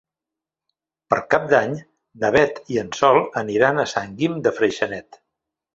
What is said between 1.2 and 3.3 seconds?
Cap d'Any na Beth i en Sol